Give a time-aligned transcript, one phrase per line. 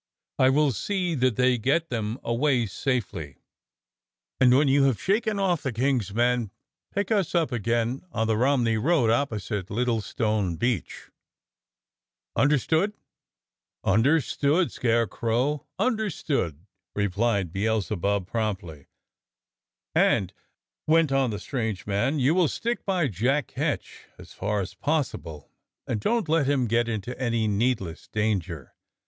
[0.39, 3.37] I will see that they get them away safely,
[4.39, 6.49] and when you have shaken off the King's men
[6.91, 11.11] pick us up again on the Romney road opposite Littlestone Beech.
[12.35, 13.93] Understood?" 200 DOCTOR SYN
[14.23, 16.65] "Understood, Scarecrow, understood,"
[16.95, 18.87] replied Beel zebub promptly.
[19.93, 20.33] "And,"
[20.87, 25.51] went on the strange man, "you will stick by Jack Ketch as far as possible,
[25.85, 28.73] and don't let him get into any needless danger.